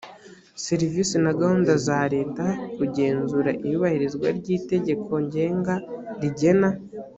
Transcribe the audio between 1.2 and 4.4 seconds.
na gahunda za leta kugenzura iyubahirizwa